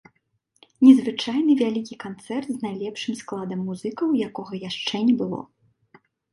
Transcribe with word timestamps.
Незвычайны 0.85 1.51
вялікі 1.59 1.99
канцэрт 2.05 2.47
з 2.53 2.57
найлепшым 2.65 3.21
складам 3.21 3.59
музыкаў, 3.69 4.19
якога 4.31 4.53
яшчэ 4.69 5.07
не 5.07 5.15
было. 5.25 5.39